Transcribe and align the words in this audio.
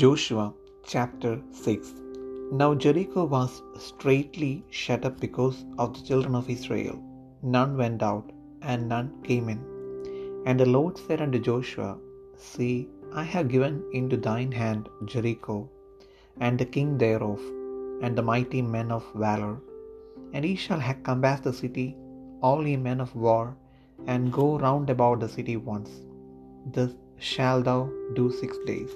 Joshua 0.00 0.44
chapter 0.92 1.32
6 1.64 1.90
Now 2.60 2.68
Jericho 2.84 3.22
was 3.34 3.52
straitly 3.84 4.52
shut 4.78 5.04
up 5.08 5.16
because 5.24 5.58
of 5.82 5.90
the 5.94 6.02
children 6.08 6.34
of 6.38 6.50
Israel. 6.54 6.96
None 7.56 7.72
went 7.80 8.02
out, 8.08 8.26
and 8.70 8.90
none 8.92 9.08
came 9.28 9.46
in. 9.54 9.60
And 10.46 10.58
the 10.62 10.68
Lord 10.76 10.98
said 11.04 11.22
unto 11.26 11.40
Joshua, 11.48 11.92
See, 12.48 12.74
I 13.22 13.24
have 13.34 13.52
given 13.54 13.76
into 14.00 14.18
thine 14.26 14.52
hand 14.62 14.90
Jericho, 15.12 15.58
and 16.44 16.58
the 16.58 16.70
king 16.76 16.90
thereof, 17.04 17.40
and 18.02 18.14
the 18.18 18.28
mighty 18.32 18.62
men 18.76 18.90
of 18.98 19.06
valor. 19.26 19.54
And 20.34 20.44
ye 20.50 20.54
shall 20.66 20.84
compass 21.10 21.42
the 21.48 21.56
city, 21.62 21.88
all 22.48 22.62
ye 22.70 22.76
men 22.90 23.02
of 23.06 23.16
war, 23.28 23.44
and 24.12 24.36
go 24.40 24.48
round 24.66 24.90
about 24.96 25.20
the 25.24 25.32
city 25.38 25.58
once. 25.74 25.94
This 26.76 26.94
shalt 27.32 27.66
thou 27.70 27.80
do 28.20 28.26
six 28.42 28.58
days. 28.72 28.94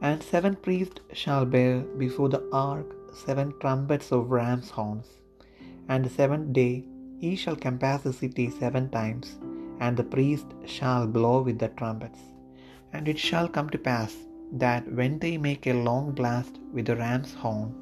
And 0.00 0.22
seven 0.22 0.56
priests 0.56 1.00
shall 1.12 1.44
bear 1.46 1.80
before 1.80 2.28
the 2.28 2.44
ark 2.52 2.86
seven 3.14 3.52
trumpets 3.60 4.12
of 4.12 4.30
ram's 4.30 4.70
horns. 4.70 5.06
And 5.88 6.04
the 6.04 6.10
seventh 6.10 6.52
day 6.52 6.84
ye 7.18 7.34
shall 7.34 7.56
compass 7.56 8.02
the 8.02 8.12
city 8.12 8.50
seven 8.50 8.90
times, 8.90 9.38
and 9.80 9.96
the 9.96 10.04
priest 10.04 10.46
shall 10.66 11.06
blow 11.06 11.40
with 11.42 11.58
the 11.58 11.68
trumpets. 11.68 12.18
And 12.92 13.08
it 13.08 13.18
shall 13.18 13.48
come 13.48 13.70
to 13.70 13.78
pass 13.78 14.14
that 14.52 14.90
when 14.92 15.18
they 15.18 15.38
make 15.38 15.66
a 15.66 15.72
long 15.72 16.12
blast 16.12 16.58
with 16.72 16.86
the 16.86 16.96
ram's 16.96 17.34
horn, 17.34 17.74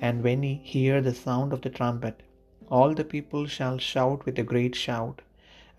and 0.00 0.22
when 0.22 0.42
ye 0.42 0.54
hear 0.62 1.00
the 1.00 1.14
sound 1.14 1.52
of 1.52 1.62
the 1.62 1.70
trumpet, 1.70 2.22
all 2.68 2.94
the 2.94 3.04
people 3.04 3.46
shall 3.46 3.78
shout 3.78 4.24
with 4.26 4.38
a 4.38 4.42
great 4.42 4.74
shout, 4.74 5.22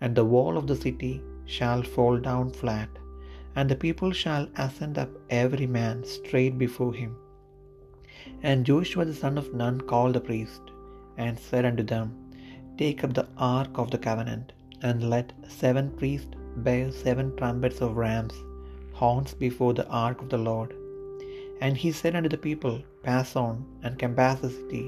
and 0.00 0.14
the 0.14 0.24
wall 0.24 0.58
of 0.58 0.66
the 0.66 0.76
city 0.76 1.22
shall 1.44 1.82
fall 1.82 2.18
down 2.18 2.50
flat 2.50 2.88
and 3.56 3.68
the 3.68 3.82
people 3.84 4.12
shall 4.20 4.46
ascend 4.64 4.96
up 5.02 5.10
every 5.30 5.68
man 5.78 6.04
straight 6.16 6.56
before 6.64 6.94
him. 7.02 7.12
And 8.42 8.66
Joshua 8.68 9.04
the 9.04 9.14
son 9.22 9.36
of 9.42 9.54
Nun 9.60 9.80
called 9.92 10.14
the 10.16 10.26
priest, 10.28 10.62
and 11.24 11.38
said 11.48 11.64
unto 11.70 11.84
them, 11.92 12.06
Take 12.78 13.04
up 13.04 13.12
the 13.14 13.28
ark 13.36 13.78
of 13.82 13.90
the 13.92 14.02
covenant, 14.08 14.52
and 14.82 15.10
let 15.14 15.32
seven 15.60 15.86
priests 16.00 16.36
bear 16.66 16.86
seven 17.04 17.28
trumpets 17.38 17.80
of 17.80 18.00
rams' 18.04 18.40
horns 19.00 19.32
before 19.44 19.74
the 19.74 19.88
ark 20.06 20.18
of 20.24 20.30
the 20.32 20.42
Lord. 20.50 20.72
And 21.64 21.76
he 21.82 21.92
said 21.92 22.16
unto 22.16 22.30
the 22.32 22.44
people, 22.48 22.76
Pass 23.08 23.30
on, 23.44 23.54
and 23.84 24.02
compass 24.02 24.40
the 24.40 24.50
city, 24.58 24.84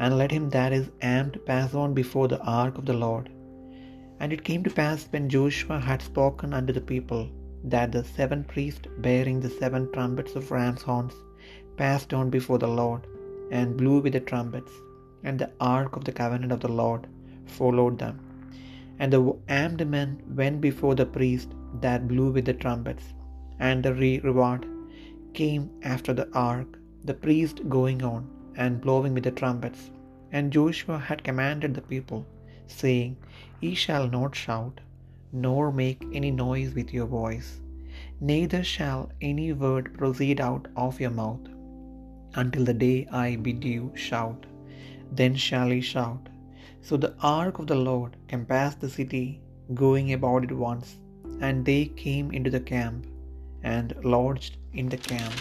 and 0.00 0.18
let 0.20 0.32
him 0.36 0.46
that 0.56 0.72
is 0.78 0.88
armed 1.14 1.36
pass 1.50 1.72
on 1.82 1.92
before 2.00 2.28
the 2.28 2.42
ark 2.60 2.76
of 2.78 2.86
the 2.90 3.00
Lord. 3.06 3.26
And 4.20 4.32
it 4.32 4.46
came 4.48 4.62
to 4.64 4.78
pass 4.82 5.08
when 5.10 5.32
Joshua 5.34 5.78
had 5.88 6.02
spoken 6.10 6.52
unto 6.58 6.72
the 6.78 6.86
people, 6.92 7.22
that 7.74 7.90
the 7.94 8.04
seven 8.16 8.40
priests 8.52 8.88
bearing 9.06 9.38
the 9.40 9.54
seven 9.60 9.84
trumpets 9.94 10.34
of 10.38 10.50
ram's 10.56 10.84
horns 10.88 11.16
passed 11.80 12.12
on 12.18 12.28
before 12.36 12.60
the 12.62 12.74
Lord, 12.82 13.02
and 13.58 13.76
blew 13.80 13.96
with 14.04 14.14
the 14.16 14.24
trumpets, 14.30 14.74
and 15.26 15.38
the 15.38 15.50
ark 15.76 15.92
of 15.98 16.04
the 16.06 16.16
covenant 16.20 16.52
of 16.56 16.62
the 16.64 16.74
Lord 16.82 17.02
followed 17.58 17.96
them. 18.04 18.16
And 19.00 19.12
the 19.12 19.22
armed 19.62 19.82
men 19.96 20.10
went 20.40 20.58
before 20.68 20.94
the 20.98 21.10
priest 21.16 21.50
that 21.84 22.08
blew 22.12 22.28
with 22.36 22.46
the 22.50 22.58
trumpets, 22.64 23.06
and 23.68 23.82
the 23.86 23.94
reward 24.06 24.62
came 25.40 25.64
after 25.94 26.12
the 26.20 26.28
ark, 26.50 26.70
the 27.08 27.18
priest 27.26 27.58
going 27.76 28.00
on 28.14 28.22
and 28.62 28.84
blowing 28.84 29.12
with 29.16 29.26
the 29.28 29.36
trumpets. 29.40 29.82
And 30.36 30.54
Joshua 30.56 30.98
had 31.08 31.26
commanded 31.28 31.72
the 31.74 31.86
people, 31.94 32.22
saying, 32.80 33.12
Ye 33.60 33.72
shall 33.84 34.06
not 34.16 34.34
shout, 34.44 34.76
nor 35.32 35.72
make 35.72 36.04
any 36.12 36.30
noise 36.30 36.74
with 36.74 36.92
your 36.92 37.06
voice, 37.06 37.60
neither 38.20 38.62
shall 38.62 39.10
any 39.20 39.52
word 39.52 39.96
proceed 39.98 40.40
out 40.40 40.68
of 40.76 41.00
your 41.00 41.10
mouth, 41.10 41.46
until 42.34 42.64
the 42.64 42.74
day 42.74 43.06
I 43.10 43.36
bid 43.36 43.64
you 43.64 43.92
shout. 43.94 44.46
Then 45.12 45.34
shall 45.34 45.72
ye 45.72 45.80
shout. 45.80 46.28
So 46.80 46.96
the 46.96 47.14
ark 47.22 47.58
of 47.58 47.66
the 47.66 47.80
Lord 47.90 48.16
compassed 48.28 48.80
the 48.80 48.88
city, 48.88 49.40
going 49.74 50.12
about 50.12 50.44
it 50.44 50.52
once, 50.52 50.96
and 51.40 51.64
they 51.64 51.86
came 51.86 52.30
into 52.30 52.50
the 52.50 52.60
camp, 52.60 53.06
and 53.62 53.94
lodged 54.04 54.56
in 54.72 54.88
the 54.88 54.96
camp. 54.96 55.34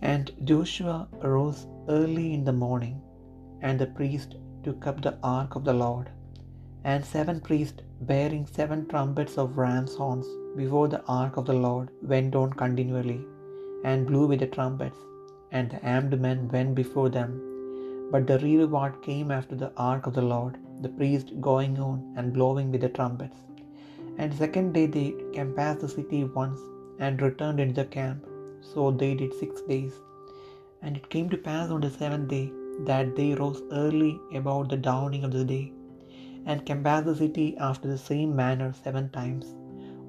And 0.00 0.30
Joshua 0.44 1.08
arose 1.22 1.66
early 1.88 2.32
in 2.34 2.44
the 2.44 2.52
morning, 2.52 3.00
and 3.60 3.78
the 3.78 3.86
priest 3.86 4.36
took 4.64 4.86
up 4.86 5.00
the 5.02 5.18
ark 5.22 5.54
of 5.54 5.64
the 5.64 5.74
Lord 5.84 6.10
and 6.90 7.04
seven 7.04 7.38
priests 7.48 7.82
bearing 8.10 8.44
seven 8.58 8.80
trumpets 8.92 9.36
of 9.42 9.58
ram's 9.62 9.94
horns 10.00 10.28
before 10.60 10.88
the 10.92 11.02
ark 11.20 11.36
of 11.40 11.46
the 11.50 11.58
Lord 11.66 11.88
went 12.12 12.34
on 12.40 12.50
continually, 12.62 13.20
and 13.84 14.08
blew 14.08 14.26
with 14.30 14.40
the 14.42 14.50
trumpets, 14.56 15.00
and 15.56 15.70
the 15.70 15.80
armed 15.94 16.14
men 16.24 16.40
went 16.54 16.72
before 16.80 17.08
them. 17.16 17.32
But 18.12 18.26
the 18.26 18.38
reward 18.38 18.94
came 19.08 19.30
after 19.38 19.56
the 19.60 19.72
ark 19.90 20.06
of 20.08 20.14
the 20.18 20.28
Lord, 20.34 20.54
the 20.84 20.94
priest 20.98 21.28
going 21.48 21.74
on 21.90 21.98
and 22.16 22.36
blowing 22.38 22.68
with 22.72 22.82
the 22.84 22.94
trumpets. 22.98 23.38
And 24.20 24.40
second 24.42 24.68
day 24.76 24.86
they 24.96 25.08
compassed 25.38 25.82
the 25.82 25.92
city 25.96 26.22
once, 26.24 26.60
and 27.04 27.22
returned 27.26 27.60
into 27.64 27.78
the 27.82 27.90
camp. 27.98 28.20
So 28.72 28.90
they 29.02 29.12
did 29.20 29.32
six 29.42 29.62
days. 29.72 29.94
And 30.82 30.96
it 30.98 31.12
came 31.14 31.28
to 31.30 31.44
pass 31.48 31.70
on 31.74 31.82
the 31.84 31.92
seventh 32.00 32.28
day 32.36 32.46
that 32.90 33.08
they 33.18 33.30
rose 33.42 33.62
early 33.84 34.14
about 34.40 34.68
the 34.68 34.80
dawning 34.88 35.24
of 35.28 35.32
the 35.36 35.46
day 35.54 35.66
and 36.46 36.66
compassed 36.66 37.06
the 37.06 37.16
city 37.16 37.56
after 37.58 37.88
the 37.88 37.98
same 37.98 38.34
manner 38.34 38.72
seven 38.84 39.08
times. 39.10 39.54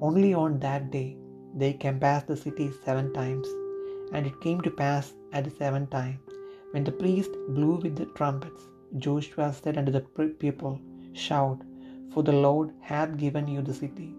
Only 0.00 0.34
on 0.34 0.58
that 0.60 0.90
day 0.90 1.16
they 1.54 1.72
compassed 1.72 2.26
the 2.28 2.36
city 2.36 2.70
seven 2.84 3.12
times. 3.12 3.48
And 4.12 4.26
it 4.26 4.40
came 4.40 4.60
to 4.62 4.70
pass 4.70 5.14
at 5.32 5.44
the 5.44 5.50
seventh 5.50 5.90
time, 5.90 6.18
when 6.72 6.84
the 6.84 6.92
priest 6.92 7.30
blew 7.48 7.76
with 7.76 7.96
the 7.96 8.06
trumpets, 8.18 8.62
Joshua 9.04 9.52
said 9.52 9.78
unto 9.78 9.92
the 9.92 10.04
people, 10.44 10.80
Shout, 11.12 11.60
for 12.12 12.22
the 12.22 12.38
Lord 12.46 12.72
hath 12.80 13.16
given 13.16 13.46
you 13.48 13.62
the 13.62 13.74
city. 13.74 14.10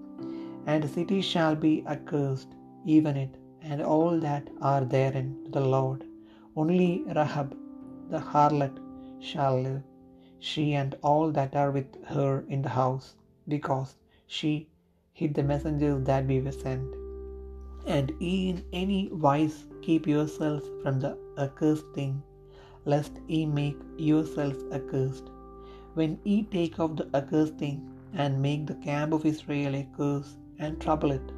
And 0.65 0.83
the 0.83 0.87
city 0.87 1.21
shall 1.21 1.55
be 1.55 1.73
accursed, 1.87 2.51
even 2.85 3.15
it, 3.15 3.35
and 3.61 3.81
all 3.81 4.19
that 4.19 4.49
are 4.61 4.83
therein, 4.83 5.29
to 5.45 5.51
the 5.51 5.65
Lord. 5.75 6.03
Only 6.55 7.03
Rahab 7.19 7.55
the 8.09 8.19
harlot 8.19 8.77
shall 9.19 9.55
live 9.67 9.83
she 10.47 10.63
and 10.79 10.95
all 11.01 11.31
that 11.31 11.55
are 11.55 11.71
with 11.71 11.95
her 12.05 12.45
in 12.55 12.61
the 12.61 12.69
house, 12.69 13.15
because 13.53 13.95
she 14.27 14.51
hid 15.19 15.33
the 15.33 15.43
messengers 15.51 16.03
that 16.09 16.27
we 16.31 16.39
were 16.39 16.51
sent. 16.51 16.93
And 17.87 18.11
in 18.19 18.63
any 18.71 18.99
wise 19.25 19.57
keep 19.81 20.05
yourselves 20.05 20.67
from 20.83 20.99
the 20.99 21.17
accursed 21.45 21.87
thing, 21.95 22.21
lest 22.93 23.19
ye 23.27 23.39
make 23.47 23.79
yourselves 23.97 24.63
accursed. 24.71 25.31
When 25.95 26.19
ye 26.23 26.43
take 26.43 26.79
off 26.79 26.95
the 26.95 27.09
accursed 27.19 27.57
thing, 27.63 27.77
and 28.13 28.45
make 28.47 28.67
the 28.67 28.75
camp 28.75 29.13
of 29.13 29.25
Israel 29.25 29.75
a 29.75 29.87
curse, 29.97 30.37
and 30.59 30.79
trouble 30.79 31.11
it, 31.11 31.33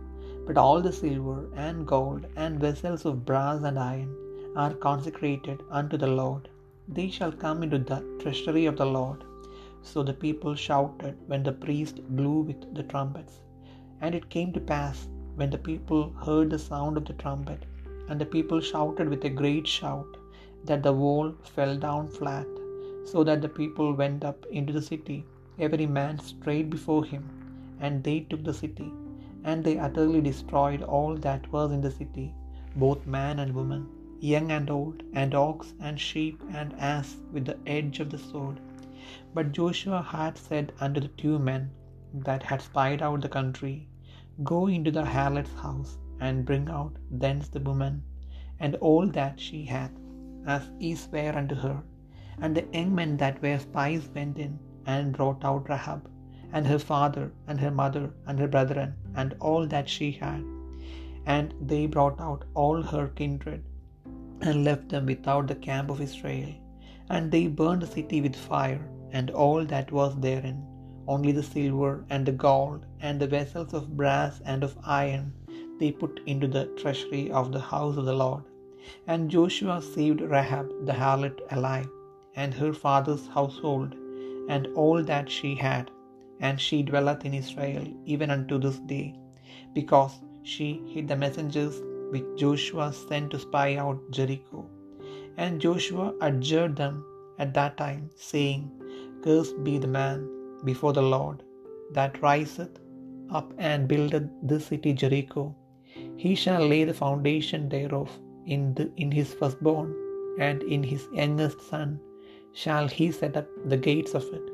but 0.45 0.57
all 0.57 0.81
the 0.81 0.91
silver 0.91 1.39
and 1.55 1.87
gold 1.95 2.27
and 2.35 2.59
vessels 2.59 3.05
of 3.05 3.25
brass 3.25 3.63
and 3.63 3.79
iron 3.79 4.13
are 4.55 4.73
consecrated 4.73 5.63
unto 5.69 5.97
the 5.97 6.13
Lord 6.21 6.49
they 6.87 7.09
shall 7.09 7.31
come 7.31 7.63
into 7.63 7.77
the 7.77 7.99
treasury 8.19 8.65
of 8.65 8.77
the 8.77 8.85
Lord. 8.85 9.23
So 9.81 10.03
the 10.03 10.13
people 10.13 10.55
shouted 10.55 11.15
when 11.27 11.43
the 11.43 11.51
priest 11.51 12.01
blew 12.15 12.41
with 12.41 12.73
the 12.75 12.83
trumpets. 12.83 13.41
And 14.01 14.15
it 14.15 14.29
came 14.29 14.53
to 14.53 14.59
pass, 14.59 15.07
when 15.35 15.49
the 15.49 15.57
people 15.57 16.13
heard 16.25 16.49
the 16.49 16.59
sound 16.59 16.97
of 16.97 17.05
the 17.05 17.13
trumpet, 17.13 17.65
and 18.09 18.21
the 18.21 18.25
people 18.25 18.59
shouted 18.59 19.09
with 19.09 19.25
a 19.25 19.29
great 19.29 19.67
shout, 19.67 20.17
that 20.65 20.83
the 20.83 20.93
wall 20.93 21.33
fell 21.55 21.77
down 21.77 22.07
flat, 22.07 22.47
so 23.05 23.23
that 23.23 23.41
the 23.41 23.49
people 23.49 23.93
went 23.93 24.23
up 24.23 24.45
into 24.47 24.73
the 24.73 24.81
city, 24.81 25.25
every 25.59 25.85
man 25.85 26.19
straight 26.19 26.69
before 26.69 27.03
him, 27.05 27.23
and 27.79 28.03
they 28.03 28.19
took 28.21 28.43
the 28.43 28.53
city, 28.53 28.91
and 29.43 29.63
they 29.63 29.77
utterly 29.77 30.21
destroyed 30.21 30.81
all 30.83 31.15
that 31.15 31.51
was 31.51 31.71
in 31.71 31.81
the 31.81 31.91
city, 31.91 32.33
both 32.75 33.05
man 33.05 33.39
and 33.39 33.53
woman 33.53 33.87
young 34.19 34.51
and 34.51 34.69
old, 34.69 35.03
and 35.13 35.35
ox 35.35 35.73
and 35.79 35.99
sheep 35.99 36.41
and 36.51 36.73
ass 36.79 37.17
with 37.31 37.45
the 37.45 37.57
edge 37.67 37.99
of 37.99 38.09
the 38.09 38.17
sword. 38.17 38.59
But 39.33 39.51
Joshua 39.51 40.01
had 40.01 40.37
said 40.37 40.73
unto 40.79 40.99
the 40.99 41.07
two 41.07 41.37
men 41.39 41.71
that 42.13 42.43
had 42.43 42.61
spied 42.61 43.01
out 43.01 43.21
the 43.21 43.29
country, 43.29 43.87
Go 44.43 44.67
into 44.67 44.91
the 44.91 45.05
harlot's 45.05 45.53
house, 45.53 45.97
and 46.19 46.45
bring 46.45 46.69
out 46.69 46.97
thence 47.11 47.47
the 47.49 47.59
woman, 47.59 48.03
and 48.59 48.75
all 48.75 49.07
that 49.07 49.39
she 49.39 49.65
hath, 49.65 49.91
as 50.45 50.71
ye 50.79 50.95
swear 50.95 51.37
unto 51.37 51.55
her. 51.55 51.83
And 52.41 52.55
the 52.55 52.65
young 52.73 52.95
men 52.95 53.17
that 53.17 53.41
were 53.41 53.59
spies 53.59 54.09
went 54.15 54.37
in, 54.37 54.59
and 54.85 55.13
brought 55.13 55.43
out 55.45 55.69
Rahab, 55.69 56.09
and 56.53 56.65
her 56.65 56.79
father, 56.79 57.31
and 57.47 57.59
her 57.59 57.71
mother, 57.71 58.13
and 58.25 58.39
her 58.39 58.47
brethren, 58.47 58.95
and 59.15 59.35
all 59.39 59.67
that 59.67 59.89
she 59.89 60.11
had. 60.11 60.43
And 61.25 61.53
they 61.61 61.85
brought 61.87 62.19
out 62.19 62.45
all 62.53 62.81
her 62.81 63.07
kindred, 63.09 63.63
and 64.41 64.63
left 64.63 64.89
them 64.89 65.05
without 65.05 65.47
the 65.47 65.55
camp 65.55 65.89
of 65.89 66.01
Israel. 66.01 66.53
And 67.09 67.31
they 67.31 67.47
burned 67.47 67.81
the 67.81 67.87
city 67.87 68.21
with 68.21 68.35
fire, 68.35 68.83
and 69.11 69.29
all 69.31 69.65
that 69.65 69.91
was 69.91 70.15
therein, 70.25 70.57
only 71.07 71.31
the 71.31 71.43
silver 71.43 72.05
and 72.09 72.25
the 72.25 72.31
gold, 72.31 72.85
and 72.99 73.19
the 73.19 73.27
vessels 73.27 73.73
of 73.73 73.95
brass 73.95 74.41
and 74.45 74.63
of 74.63 74.77
iron, 74.83 75.33
they 75.79 75.91
put 75.91 76.19
into 76.25 76.47
the 76.47 76.65
treasury 76.81 77.31
of 77.31 77.51
the 77.51 77.59
house 77.59 77.97
of 77.97 78.05
the 78.05 78.13
Lord. 78.13 78.43
And 79.07 79.29
Joshua 79.29 79.81
saved 79.81 80.21
Rahab 80.21 80.67
the 80.85 80.93
harlot 80.93 81.39
alive, 81.51 81.89
and 82.35 82.53
her 82.53 82.73
father's 82.73 83.27
household, 83.27 83.95
and 84.49 84.67
all 84.75 85.03
that 85.03 85.29
she 85.29 85.55
had, 85.55 85.91
and 86.39 86.59
she 86.59 86.83
dwelleth 86.83 87.25
in 87.25 87.33
Israel 87.33 87.85
even 88.05 88.29
unto 88.29 88.57
this 88.59 88.79
day, 88.79 89.15
because 89.73 90.13
she 90.43 90.81
hid 90.93 91.07
the 91.07 91.15
messengers 91.15 91.81
which 92.11 92.25
Joshua 92.35 92.93
sent 92.93 93.31
to 93.31 93.39
spy 93.39 93.75
out 93.75 93.99
Jericho. 94.11 94.65
And 95.37 95.61
Joshua 95.61 96.13
adjured 96.21 96.75
them 96.75 97.05
at 97.39 97.53
that 97.53 97.77
time, 97.77 98.09
saying, 98.15 98.71
Cursed 99.23 99.63
be 99.63 99.77
the 99.77 99.87
man 99.87 100.27
before 100.63 100.93
the 100.93 101.01
Lord 101.01 101.43
that 101.93 102.21
riseth 102.21 102.79
up 103.31 103.53
and 103.57 103.87
buildeth 103.87 104.27
this 104.41 104.67
city 104.67 104.93
Jericho. 104.93 105.55
He 106.15 106.35
shall 106.35 106.65
lay 106.67 106.83
the 106.83 106.93
foundation 106.93 107.69
thereof 107.69 108.09
in, 108.45 108.73
the, 108.73 108.91
in 108.97 109.11
his 109.11 109.33
firstborn, 109.33 109.95
and 110.39 110.63
in 110.63 110.83
his 110.83 111.07
youngest 111.11 111.61
son 111.69 111.99
shall 112.53 112.87
he 112.87 113.11
set 113.11 113.37
up 113.37 113.47
the 113.65 113.77
gates 113.77 114.13
of 114.13 114.23
it. 114.33 114.49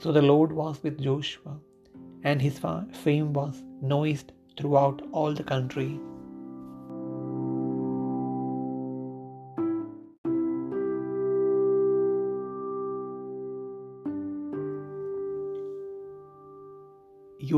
So 0.00 0.12
the 0.12 0.22
Lord 0.22 0.52
was 0.52 0.82
with 0.82 1.00
Joshua, 1.00 1.58
and 2.24 2.40
his 2.40 2.58
fame 3.04 3.32
was 3.32 3.62
noised 3.82 4.32
throughout 4.56 5.02
all 5.12 5.34
the 5.34 5.44
country. 5.44 6.00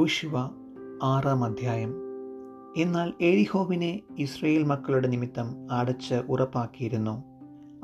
യോശുവ 0.07 0.39
ആറാം 1.03 1.45
അധ്യായം. 1.45 1.95
എന്നാൽ 2.77 3.13
എരിഹോവിനെ 3.21 4.01
Israel 4.19 4.63
മക്കളുടെ 4.63 5.09
നിമിത്തം 5.09 5.73
അടച്ച് 5.73 6.15
ഉറപ്പാക്കിയിരുന്നു. 6.15 7.25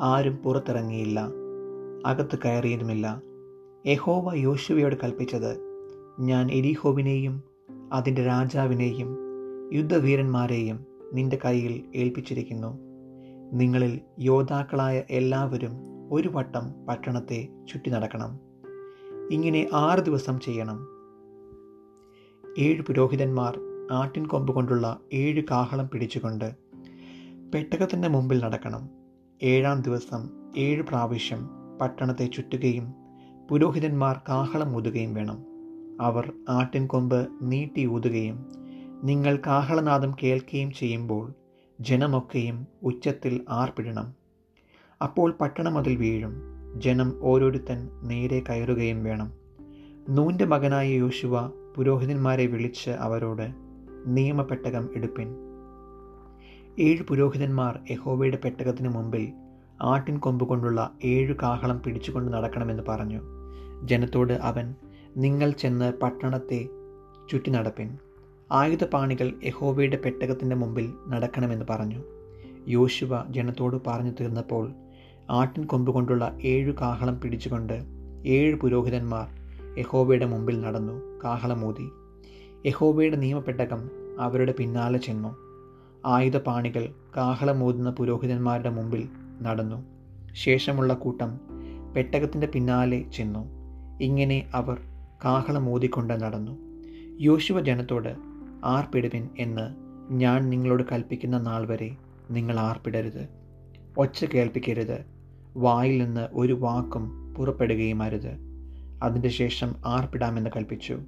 ആരും 0.00 0.36
പുറത്തിറങ്ങിയില്ല. 0.36 1.28
അകത്ത് 2.06 2.38
കയറിയതുമില്ല 2.44 3.22
യഹോവ 3.86 4.34
യോശുവയോട് 4.34 4.96
കൽപ്പിച്ചത് 5.04 5.58
ഞാൻ 6.20 6.50
എരിഹോവിനെയും 6.50 7.42
അതിന്റെ 7.92 8.24
രാജാവിനെയും 8.24 9.16
യുദ്ധവീരന്മാരെയും 9.72 10.86
നിന്റെ 11.12 11.38
കയ്യിൽ 11.44 11.84
ഏൽപ്പിച്ചിരിക്കുന്നു. 11.96 12.78
നിങ്ങളിൽ 13.52 14.00
യോദ്ധാക്കളായ 14.18 15.02
എല്ലാവരും 15.10 15.72
ഒരു 16.12 16.28
വട്ടം 16.28 16.86
പട്ടണത്തെ 16.86 17.48
ചുറ്റി 17.72 17.90
നടക്കണം 17.90 18.40
ഇങ്ങനെ 19.30 19.68
ആറ് 19.74 20.00
ദിവസം 20.00 20.40
ചെയ്യണം. 20.40 21.01
ഏഴ് 22.58 22.82
പുരോഹിതന്മാർ 22.82 23.60
ആട്ടിൻ 23.92 24.26
കൊമ്പ് 24.26 24.52
കൊണ്ടുള്ള 24.52 24.98
ഏഴ് 25.12 25.42
കാഹളം 25.50 25.88
പിടിച്ചുകൊണ്ട് 25.88 26.54
പെട്ടകത്തിന്റെ 27.54 28.08
മുമ്പിൽ 28.08 28.44
നടക്കണം. 28.44 28.88
ഏഴാം 29.42 29.82
ദിവസം 29.82 30.30
ഏഴ് 30.56 30.82
പ്രാവശ്യം 30.82 31.48
പട്ടണത്തെ 31.80 32.30
ചുറ്റുകയും 32.34 32.94
പുരോഹിതന്മാർ 33.50 34.20
കാഹളം 34.28 34.76
ഊതുകയും 34.76 35.14
വേണം. 35.14 35.38
അവർ 36.00 36.32
ആട്ടിൻ 36.48 36.86
കൊമ്പ് 36.86 37.28
നീട്ടി 37.42 37.86
ഊതുകയും 37.86 38.46
നിങ്ങൾ 39.04 39.36
കാഹളനാദം 39.46 40.16
കേൾക്കുകയും 40.22 40.72
ചെയ്യുമ്പോൾ 40.72 41.34
ജനമൊക്കെയും 41.80 42.66
ഉച്ചത്തിൽ 42.82 43.40
ആർപ്പിടണം. 43.48 44.14
അപ്പോൾ 45.02 45.32
പട്ടണം 45.40 45.78
അതിൽ 45.78 45.96
വീഴും. 45.96 46.34
ജനം 46.80 47.12
ഓരോരുത്തൻ 47.20 47.88
നേരെ 48.02 48.42
കയറുകയും 48.48 49.04
വേണം. 49.04 49.32
നൂന്റെ 50.08 50.44
മകനായ 50.44 50.88
യോശുവ 50.88 51.61
പുരോഹിതന്മാരെ 51.76 52.46
വിളിച്ച് 52.46 52.90
അവരോട് 52.90 53.52
നിയമപ്പെട്ടകം 54.06 54.88
എടുപ്പിൻ. 54.96 55.34
ഏഴ് 56.78 57.02
പുരോഹിതന്മാർ 57.02 57.78
യഹോവയുടെ 57.90 58.38
പെട്ടകത്തിന് 58.44 58.88
മുമ്പിൽ 58.88 59.32
ആട്ടിൻ 59.82 60.18
കൊമ്പ് 60.18 60.44
കൊണ്ടുള്ള 60.44 60.90
ഏഴു 61.04 61.34
കാഹളം 61.42 61.82
പിടിച്ചുകൊണ്ട് 61.82 62.32
നടക്കണമെന്ന് 62.32 62.82
പറഞ്ഞു. 62.88 63.20
ജനത്തോട് 63.84 64.32
അവൻ 64.32 64.74
നിങ്ങൾ 65.16 65.50
ചെന്ന് 65.50 65.92
പട്ടണത്തെ 66.02 66.68
ചുറ്റി 67.30 67.50
നടപ്പിൻ. 67.50 67.98
ആയുധപാണികൾ 68.52 69.32
യഹോവയുടെ 69.44 69.96
പെട്ടകത്തിന്റെ 69.96 70.56
മുമ്പിൽ 70.56 70.92
നടക്കണമെന്ന് 71.08 71.64
പറഞ്ഞു 71.70 72.02
യോശുവ 72.68 73.22
ജനത്തോട് 73.30 73.76
പറഞ്ഞു 73.86 74.12
തീർന്നപ്പോൾ 74.20 74.72
ആട്ടിൻ 75.30 75.64
കൊമ്പ് 75.64 75.92
കൊണ്ടുള്ള 75.92 76.38
ഏഴു 76.44 76.72
കാഹളം 76.80 77.20
പിടിച്ചുകൊണ്ട് 77.20 77.82
ഏഴ് 78.26 78.56
പുരോഹിതന്മാർ 78.56 79.28
യഹോവയുടെ 79.78 80.26
മുമ്പിൽ 80.26 80.60
നടന്നു. 80.60 81.11
കാഹളമൂതി. 81.24 81.88
യഹോബയുടെ 82.66 83.16
നിയമപ്പെട്ടകം 83.16 83.90
അവരുടെ 84.20 84.54
പിന്നാലെ 84.58 84.98
ചെന്നു. 84.98 85.36
ആയുധപാണികൾ 86.06 86.88
കാഹളമൂതുന്ന 87.16 87.90
പുരോഹിതന്മാരുടെ 87.90 88.70
മുമ്പിൽ 88.70 89.08
നടന്നു. 89.42 89.84
ശേഷമുള്ള 90.34 90.94
കൂട്ടം 90.94 91.40
പെട്ടകത്തിന്റെ 91.96 92.46
പിന്നാലെ 92.46 93.04
ചെന്നു. 93.14 93.48
ഇങ്ങനെ 94.00 94.50
അവർ 94.54 94.80
കാഹളമൂതിക്കൊണ്ട് 95.24 96.14
നടന്നു. 96.14 96.58
യോശുവ 97.20 97.60
ജനത്തോട് 97.60 98.16
ആർപ്പിടുവിൻ 98.64 99.28
എന്ന് 99.38 99.74
ഞാൻ 100.12 100.50
നിങ്ങളോട് 100.50 100.82
കൽപ്പിക്കുന്ന 100.92 101.38
നാൾ 101.38 101.66
വരെ 101.66 101.96
നിങ്ങൾ 102.30 102.60
ആർപ്പിടരുത്. 102.60 103.28
ഒച്ച 103.98 104.24
കേൾപ്പിക്കരുത്. 104.24 105.04
വായിൽ 105.56 106.04
നിന്ന് 106.04 106.28
ഒരു 106.32 106.52
വാക്കും 106.52 107.34
പുറപ്പെടുകയും 107.34 108.02
അരുത് 108.02 108.51
അതിന്റെ 109.02 109.28
ശേഷം 109.28 109.74
ആർപ്പിടാമെന്ന് 109.86 110.50
കൽപ്പിച്ചു. 110.56 110.98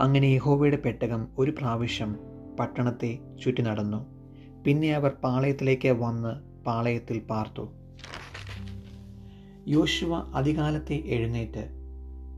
അങ്ങനെ 0.00 0.26
യഹോവയുടെ 0.26 0.76
പെട്ടകം 0.76 1.28
ഒരു 1.38 1.50
പ്രാവശ്യം 1.50 2.16
പട്ടണത്തെ 2.60 3.18
ചുറ്റി 3.42 3.62
നടന്നു. 3.62 4.06
പിന്നെ 4.64 4.94
അവർ 4.94 5.10
പാളയത്തിലേക്ക് 5.10 5.88
വന്ന് 5.88 6.64
പാളയത്തിൽ 6.64 7.18
പാർത്തു. 7.18 7.68
യോശുവ 9.68 10.14
അധികാലത്തെ 10.14 10.94
എഴുന്നേറ്റ് 10.94 11.68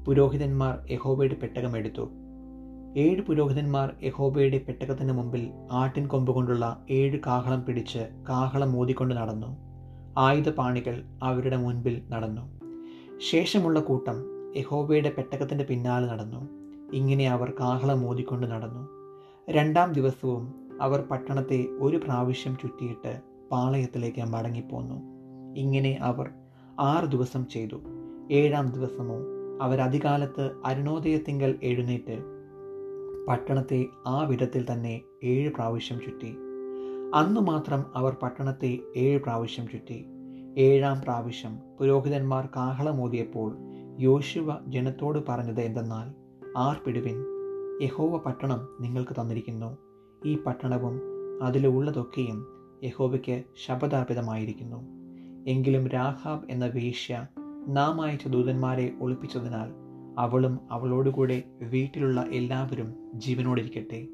പുരോഹിതന്മാർ 0.06 0.78
യഹോബയുടെ 0.90 1.34
പെട്ടകം 1.34 1.76
എടുത്തു. 1.76 2.10
ഏഴ് 2.96 3.20
പുരോഹിതന്മാർ 3.20 3.94
യഹോബയുടെ 4.02 4.58
പെട്ടകത്തിന് 4.58 5.12
മുമ്പിൽ 5.12 5.50
ആട്ടിൻ 5.72 6.06
കൊമ്പ് 6.06 6.32
കൊണ്ടുള്ള 6.32 6.84
ഏഴ് 6.90 7.18
കാഹളം 7.26 7.64
പിടിച്ച് 7.64 8.08
കാഹളം 8.28 8.76
ഊതിക്കൊണ്ട് 8.76 9.14
നടന്നു. 9.14 9.56
ആയുധപാണികൾ 10.18 11.04
അവരുടെ 11.22 11.56
മുൻപിൽ 11.56 12.02
നടന്നു. 12.08 12.62
ശേഷമുള്ള 13.30 13.80
കൂട്ടം 13.80 14.31
യഹോബയുടെ 14.56 15.10
പെട്ടകത്തിന്റെ 15.10 15.64
പിന്നാലെ 15.64 16.06
നടന്നു. 16.06 16.49
ഇങ്ങനെ 16.93 17.31
അവർ 17.31 17.53
കാഹളം 17.60 18.00
മോദിക്കൊണ്ട് 18.00 18.46
നടന്നു. 18.46 18.88
രണ്ടാം 19.50 19.93
ദിവസവും 19.93 20.55
അവർ 20.81 21.00
പട്ടണത്തെ 21.00 21.67
ഒരു 21.81 21.96
പ്രാവശ്യം 21.96 22.56
ചുറ്റിയിട്ട് 22.62 23.20
പാളയത്തിലേക്ക് 23.53 24.22
മടങ്ങിപ്പോന്നു. 24.22 25.03
ഇങ്ങനെ 25.56 25.98
അവർ 26.03 26.31
ആറ് 26.81 27.05
ദിവസം 27.05 27.46
ചെയ്തു. 27.46 27.81
ഏഴാം 28.31 28.72
ദിവസമോ 28.72 29.17
അവർ 29.60 29.81
അധികാലത്ത് 29.81 30.50
അരുണോദയത്തിങ്കൽ 30.65 31.58
എഴുന്നേറ്റ് 31.62 32.22
പട്ടണത്തെ 33.29 33.86
ആ 34.06 34.24
വിധത്തിൽ 34.24 34.67
തന്നെ 34.72 35.00
ഏഴ് 35.24 35.50
പ്രാവശ്യം 35.50 35.98
ചുറ്റി. 35.98 36.36
അന്നു 37.15 37.41
മാത്രം 37.41 37.84
അവർ 37.94 38.17
പട്ടണത്തെ 38.22 38.79
ഏഴ് 38.96 39.20
പ്രാവശ്യം 39.20 39.69
ചുറ്റി. 39.69 40.06
ഏഴാം 40.58 41.00
പ്രാവശ്യം 41.00 41.58
പുരോഹിതന്മാർ 41.79 42.46
കാഹളമോതിയപ്പോൾ 42.46 43.56
യോശുവ 44.02 44.52
ജനത്തോട് 44.68 45.18
പറഞ്ഞത് 45.28 45.60
എന്തെന്നാൽ 45.60 46.14
ആർപ്പിടുവിൻ. 46.56 47.24
യഹോവ 47.82 48.18
പട്ടണം 48.18 48.68
നിങ്ങൾക്ക് 48.80 49.12
തന്നിരിക്കുന്നു. 49.20 49.78
ഈ 50.26 50.38
പട്ടണവും 50.38 51.00
അതിലുള്ളതൊക്കെയും 51.42 52.46
യഹോവയ്ക്ക് 52.84 53.42
ശപഥാർപ്പിതമായിരിക്കുന്നു. 53.66 54.76
എങ്കിലും 55.50 55.88
രാഹാബ് 55.88 56.50
എന്ന 56.50 56.66
വേശ്യ 56.66 57.26
നാം 57.68 58.00
അയച്ച 58.00 58.28
ദൂതന്മാരെ 58.28 58.92
ഒളിപ്പിച്ചതിനാൽ 59.00 59.68
അവളും 60.18 60.58
അവളോടുകൂടെ 60.70 61.42
വീട്ടിലുള്ള 61.62 62.20
എല്ലാവരും 62.20 62.94
ജീവനോടിരിക്കട്ടെ. 63.14 64.08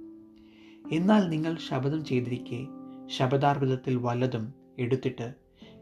എന്നാൽ 0.92 1.28
നിങ്ങൾ 1.28 1.56
ശപഥം 1.68 2.04
ചെയ്തിരിക്കെ 2.04 2.66
ശപഥാർപ്പിതത്തിൽ 3.06 3.96
വല്ലതും 3.96 4.52
എടുത്തിട്ട് 4.78 5.34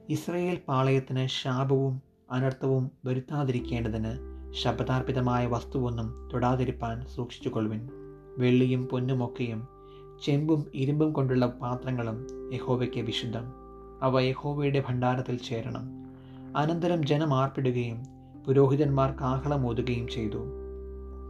ഇസ്രയേൽ 0.09 0.59
പാളയത്തിന് 0.69 1.27
ശാപവും 1.27 2.06
അനർത്ഥവും 2.31 2.91
വരുത്താതിരിക്കേണ്ടതിന് 3.05 4.13
ശബ്ദാർപ്പിതമായ 4.51 5.47
വസ്തുവൊന്നും 5.47 6.31
തൊടാതിരിപ്പാൻ 6.33 7.07
സൂക്ഷിച്ചുകൊള്ളുവിൻ. 7.07 7.89
വെള്ളിയും 8.39 8.87
പൊന്നുമൊക്കെയും 8.87 9.69
ചെമ്പും 10.25 10.67
ഇരുമ്പും 10.75 11.13
കൊണ്ടുള്ള 11.13 11.47
പാത്രങ്ങളും 11.47 12.27
യഹോവയ്ക്ക് 12.55 13.01
വിശുദ്ധം. 13.01 13.53
അവ 14.03 14.21
യഹോവയുടെ 14.21 14.85
ഭണ്ഡാരത്തിൽ 14.89 15.37
ചേരണം. 15.37 15.85
അനന്തരം 16.57 17.07
ജനം 17.07 17.35
ആർപ്പിടുകയും 17.35 18.03
പുരോഹിതന്മാർ 18.47 19.11
കാഹളം 19.11 19.67
ഓതുകയും 19.67 20.09
ചെയ്തു. 20.09 20.39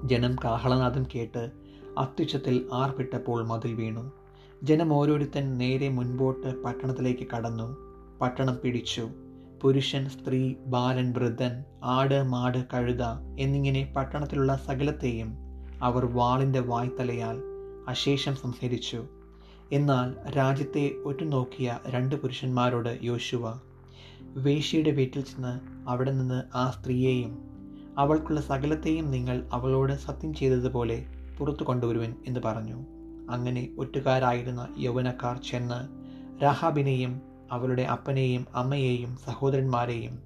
ജനം 0.05 0.37
കാഹളനാദം 0.45 1.07
കേട്ട് 1.15 1.51
അത്യുച്ചത്തിൽ 1.99 2.67
ആർപ്പിട്ടപ്പോൾ 2.73 3.47
മതിൽ 3.47 3.75
വീണു. 3.75 4.13
ജനം 4.63 4.95
ഓരോരുത്തൻ 4.95 5.59
നേരെ 5.59 5.89
മുൻപോട്ട് 5.89 6.63
പട്ടണത്തിലേക്ക് 6.63 7.27
കടന്നു. 7.37 7.77
പട്ടണം 8.21 8.59
പിടിച്ചു. 8.65 9.09
പുരുഷൻ 9.63 10.09
സ്ത്രീ 10.09 10.55
ബാലൻ 10.67 11.13
വൃദ്ധൻ 11.13 11.65
ആട് 11.85 12.23
മാട് 12.23 12.59
കഴുത 12.75 13.03
എന്നിങ്ങനെ 13.39 13.93
പട്ടണത്തിലുള്ള 13.97 14.57
സകലത്തെയും 14.57 15.31
അവർ 15.83 16.05
വാളിന്റെ 16.05 16.61
വായ്ത്തലയാൽ 16.61 17.37
അശേഷം 17.89 18.35
സംഹരിച്ചു. 18.35 19.05
എന്നാൽ 19.73 20.31
രാജ്യത്തെ 20.37 20.91
ഒറ്റുനോക്കിയ 21.05 21.79
രണ്ട് 21.87 22.15
പുരുഷന്മാരോട് 22.15 22.99
യോശുവ 23.03 23.61
വേശിയുടെ 24.21 24.91
വീട്ടിൽ 24.91 25.21
ചെന്ന് 25.21 25.55
അവിടെ 25.89 26.13
നിന്ന് 26.13 26.43
ആ 26.55 26.71
സ്ത്രീയെയും 26.71 27.33
അവൾക്കുള്ള 27.99 28.41
സകലത്തെയും 28.41 29.11
നിങ്ങൾ 29.11 29.49
അവളോട് 29.53 29.93
സത്യം 29.93 30.35
ചെയ്തതുപോലെ 30.35 31.07
പുറത്തു 31.39 31.65
കൊണ്ടുവരുവൻ 31.65 32.15
എന്ന് 32.27 32.41
പറഞ്ഞു. 32.45 32.79
അങ്ങനെ 33.31 33.69
ഒറ്റുകാരായിരുന്ന 33.79 34.69
യൗവനക്കാർ 34.79 35.37
ചെന്ന് 35.51 35.81
രാഹാബിനെയും 36.43 37.36
അവളുടെ 37.53 37.83
അപ്പനെയും 37.83 38.47
അമ്മയെയും 38.55 39.17
സഹോദരന്മാരെയും 39.27 40.19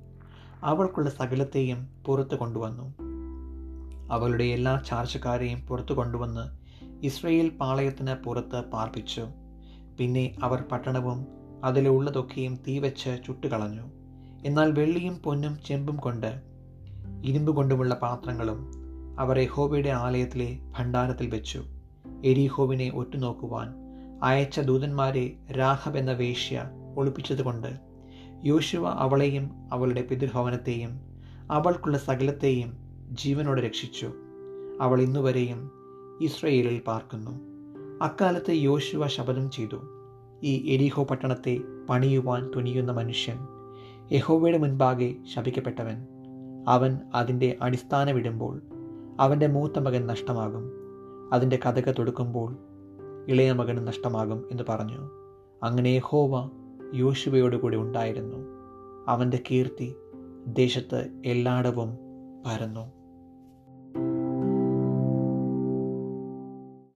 അവൾക്കുള്ള 0.63 1.11
സകലത്തെയും 1.11 1.89
പുറത്തു 2.07 2.37
കൊണ്ടുവന്നു. 2.37 2.95
അവളുടെ 4.13 4.45
എല്ലാ 4.45 4.83
ചാർച്ചക്കാരെയും 4.87 5.61
പുറത്തു 5.61 5.95
കൊണ്ടുവന്ന് 5.95 6.61
ഇസ്രയേൽ 7.07 7.49
പാളയത്തിന് 7.49 8.15
പുറത്ത് 8.15 8.61
പാർപ്പിച്ചു. 8.61 9.27
പിന്നെ 9.99 10.37
അവർ 10.43 10.65
പട്ടണവും 10.73 11.27
അതിലുള്ളതൊക്കെയും 11.65 12.59
തീവച്ച് 12.69 13.19
ചുട്ടുകളഞ്ഞു. 13.27 13.83
എന്നാൽ 14.45 14.73
വെള്ളിയും 14.73 15.17
പൊന്നും 15.17 15.59
ചെമ്പും 15.67 15.97
കൊണ്ട് 15.97 16.41
ഇരുമ്പ് 17.25 17.57
കൊണ്ടുമുള്ള 17.57 17.95
പാത്രങ്ങളും 17.95 18.71
അവർ 19.19 19.39
എഹോബയുടെ 19.39 19.89
ആലയത്തിലെ 19.89 20.59
ഭണ്ഡാരത്തിൽ 20.79 21.31
വെച്ചു. 21.31 21.65
എരിഹോവിനെ 22.25 22.91
ഒറ്റുനോക്കുവാൻ 22.95 23.75
അയച്ച 24.23 24.61
ദൂതന്മാരെ 24.61 25.37
രാഹബ് 25.59 25.99
എന്ന 25.99 26.13
വേശ്യ 26.13 26.65
ഒളിപ്പിച്ചതുകൊണ്ട് 26.97 27.91
യോശുവ 28.45 28.89
അവളെയും 28.89 29.51
അവളുടെ 29.73 30.03
പിതൃഭവനത്തെയും 30.11 31.01
അവൾക്കുള്ള 31.51 31.99
സകലത്തെയും 31.99 32.73
ജീവനോടെ 33.11 33.61
രക്ഷിച്ചു. 33.63 34.13
അവൾ 34.81 35.01
ഇന്നുവരെയും 35.01 35.71
ഇസ്രയേലിൽ 36.23 36.83
പാർക്കുന്നു. 36.87 37.31
അക്കാലത്ത് 38.03 38.51
യോശുവ 38.51 39.07
ശപഥം 39.07 39.51
ചെയ്തു. 39.51 39.77
ഈ 40.43 40.75
എരിഹോ 40.75 41.05
പട്ടണത്തെ 41.05 41.61
പണിയുവാൻ 41.89 42.51
തുനിയുന്ന 42.57 42.93
മനുഷ്യൻ 42.93 43.37
യഹോവയുടെ 44.13 44.59
മുൻപാകെ 44.59 45.17
ശപിക്കപ്പെട്ടവൻ. 45.35 46.07
അവൻ 46.69 46.99
അതിന്റെ 47.15 47.57
അടിസ്ഥാനമിടുമ്പോൾ 47.63 48.63
അവന്റെ 49.21 49.47
മൂത്ത 49.47 49.79
മകൻ 49.79 50.07
നഷ്ടമാകും. 50.07 50.71
അതിന്റെ 51.33 51.59
കഥക 51.67 51.91
തൊടുക്കുമ്പോൾ 51.91 52.57
ഇളയ 53.29 53.53
മകനും 53.53 53.85
നഷ്ടമാകും 53.85 54.45
എന്ന് 54.51 54.63
പറഞ്ഞു. 54.69 55.11
അങ്ങനെ 55.63 55.89
യഹോവ 55.89 56.51
യോശുവയോടുകൂടി 56.95 57.77
ഉണ്ടായിരുന്നു. 57.77 58.37
അവന്റെ 59.09 59.39
കീർത്തി 59.51 59.97
ദേശത്ത് 60.47 61.23
എല്ലായിടവും 61.25 61.99
പരന്നു. 62.47 63.00